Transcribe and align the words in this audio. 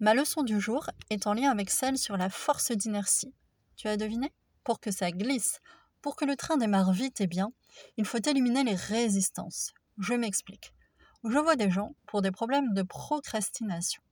Ma 0.00 0.14
leçon 0.14 0.42
du 0.42 0.58
jour 0.58 0.88
est 1.10 1.26
en 1.26 1.34
lien 1.34 1.50
avec 1.50 1.68
celle 1.68 1.98
sur 1.98 2.16
la 2.16 2.30
force 2.30 2.72
d'inertie. 2.72 3.34
Tu 3.76 3.86
as 3.86 3.98
deviné? 3.98 4.32
Pour 4.64 4.80
que 4.80 4.90
ça 4.90 5.10
glisse, 5.10 5.60
pour 6.00 6.16
que 6.16 6.24
le 6.24 6.36
train 6.36 6.56
démarre 6.56 6.92
vite 6.92 7.20
et 7.20 7.26
bien, 7.26 7.52
il 7.98 8.06
faut 8.06 8.16
éliminer 8.16 8.64
les 8.64 8.74
résistances. 8.74 9.74
Je 9.98 10.14
m'explique. 10.14 10.72
Je 11.24 11.38
vois 11.38 11.56
des 11.56 11.70
gens 11.70 11.94
pour 12.06 12.22
des 12.22 12.30
problèmes 12.30 12.72
de 12.72 12.82
procrastination. 12.82 14.02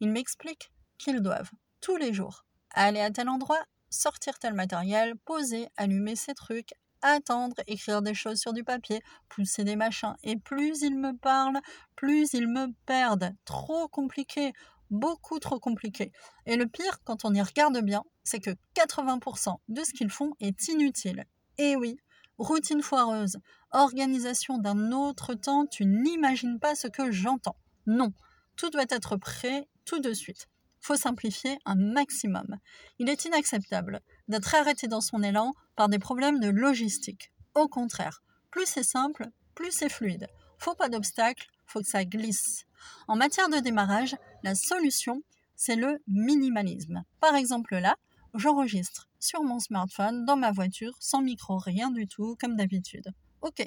Ils 0.00 0.10
m'expliquent 0.10 0.72
qu'ils 0.96 1.20
doivent, 1.20 1.50
tous 1.82 1.98
les 1.98 2.14
jours, 2.14 2.46
aller 2.70 3.00
à 3.00 3.10
tel 3.10 3.28
endroit, 3.28 3.62
sortir 3.90 4.38
tel 4.38 4.54
matériel, 4.54 5.14
poser, 5.26 5.68
allumer 5.76 6.16
ces 6.16 6.32
trucs, 6.32 6.72
attendre, 7.02 7.56
écrire 7.66 8.00
des 8.00 8.14
choses 8.14 8.40
sur 8.40 8.54
du 8.54 8.64
papier, 8.64 9.02
pousser 9.28 9.64
des 9.64 9.76
machins. 9.76 10.16
Et 10.22 10.36
plus 10.36 10.80
ils 10.80 10.98
me 10.98 11.14
parlent, 11.14 11.60
plus 11.96 12.32
ils 12.32 12.48
me 12.48 12.68
perdent. 12.86 13.34
Trop 13.44 13.88
compliqué 13.88 14.54
beaucoup 14.94 15.38
trop 15.38 15.58
compliqué. 15.58 16.12
Et 16.46 16.56
le 16.56 16.66
pire, 16.66 17.02
quand 17.04 17.24
on 17.24 17.34
y 17.34 17.42
regarde 17.42 17.78
bien, 17.82 18.02
c'est 18.22 18.40
que 18.40 18.50
80% 18.74 19.56
de 19.68 19.84
ce 19.84 19.92
qu'ils 19.92 20.10
font 20.10 20.32
est 20.40 20.68
inutile. 20.68 21.24
Et 21.58 21.76
oui, 21.76 21.96
routine 22.38 22.82
foireuse, 22.82 23.38
organisation 23.72 24.58
d'un 24.58 24.92
autre 24.92 25.34
temps, 25.34 25.66
tu 25.66 25.84
n'imagines 25.84 26.58
pas 26.58 26.74
ce 26.74 26.88
que 26.88 27.10
j'entends. 27.10 27.56
Non, 27.86 28.12
tout 28.56 28.70
doit 28.70 28.86
être 28.88 29.16
prêt 29.16 29.68
tout 29.84 30.00
de 30.00 30.12
suite. 30.12 30.48
Faut 30.80 30.96
simplifier 30.96 31.58
un 31.64 31.76
maximum. 31.76 32.58
Il 32.98 33.08
est 33.08 33.24
inacceptable 33.24 34.00
d'être 34.28 34.54
arrêté 34.54 34.86
dans 34.86 35.00
son 35.00 35.22
élan 35.22 35.54
par 35.76 35.88
des 35.88 35.98
problèmes 35.98 36.40
de 36.40 36.48
logistique. 36.48 37.32
Au 37.54 37.68
contraire, 37.68 38.22
plus 38.50 38.66
c'est 38.66 38.84
simple, 38.84 39.28
plus 39.54 39.70
c'est 39.70 39.88
fluide. 39.88 40.28
Faut 40.58 40.74
pas 40.74 40.88
d'obstacles, 40.88 41.48
faut 41.66 41.80
que 41.80 41.88
ça 41.88 42.04
glisse. 42.04 42.64
En 43.08 43.16
matière 43.16 43.48
de 43.48 43.58
démarrage, 43.58 44.16
la 44.42 44.54
solution, 44.54 45.22
c'est 45.56 45.76
le 45.76 46.02
minimalisme. 46.06 47.04
Par 47.20 47.34
exemple 47.34 47.76
là, 47.76 47.96
j'enregistre 48.34 49.08
sur 49.20 49.42
mon 49.42 49.58
smartphone, 49.58 50.24
dans 50.24 50.36
ma 50.36 50.52
voiture, 50.52 50.94
sans 51.00 51.22
micro, 51.22 51.56
rien 51.58 51.90
du 51.90 52.06
tout, 52.06 52.36
comme 52.40 52.56
d'habitude. 52.56 53.08
Ok, 53.40 53.66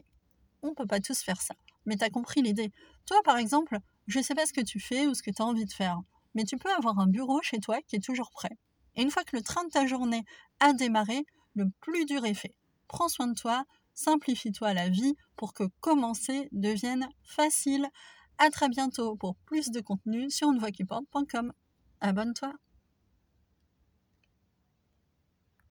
on 0.62 0.70
ne 0.70 0.74
peut 0.74 0.86
pas 0.86 1.00
tous 1.00 1.22
faire 1.22 1.42
ça, 1.42 1.56
mais 1.86 1.96
tu 1.96 2.04
as 2.04 2.10
compris 2.10 2.42
l'idée. 2.42 2.72
Toi, 3.06 3.18
par 3.24 3.38
exemple, 3.38 3.80
je 4.08 4.20
ne 4.20 4.24
sais 4.24 4.36
pas 4.36 4.46
ce 4.46 4.54
que 4.54 4.62
tu 4.62 4.80
fais 4.80 5.08
ou 5.08 5.14
ce 5.14 5.24
que 5.24 5.32
tu 5.32 5.42
as 5.42 5.46
envie 5.46 5.66
de 5.66 5.74
faire, 5.74 6.00
mais 6.36 6.44
tu 6.44 6.58
peux 6.58 6.72
avoir 6.72 7.00
un 7.00 7.08
bureau 7.08 7.42
chez 7.42 7.60
toi 7.60 7.80
qui 7.88 7.96
est 7.96 8.04
toujours 8.04 8.30
prêt. 8.32 8.58
Et 8.96 9.02
une 9.02 9.12
fois 9.12 9.24
que 9.24 9.36
le 9.36 9.42
train 9.42 9.64
de 9.64 9.70
ta 9.70 9.86
journée 9.86 10.24
a 10.60 10.74
démarré, 10.74 11.26
le 11.56 11.66
plus 11.82 12.06
dur 12.06 12.26
est 12.26 12.34
fait. 12.34 12.56
Prends 12.88 13.10
soin 13.10 13.28
de 13.28 13.34
toi, 13.34 13.66
simplifie-toi 13.98 14.74
la 14.74 14.90
vie 14.90 15.16
pour 15.36 15.54
que 15.54 15.64
commencer 15.82 16.48
devienne 16.52 17.10
facile. 17.24 17.88
À 18.38 18.50
très 18.52 18.70
bientôt 18.70 19.16
pour 19.16 19.36
plus 19.46 19.72
de 19.72 19.82
contenu 19.82 20.30
sur 20.30 20.50
porte.com. 20.88 21.52
Abonne-toi. 22.00 22.54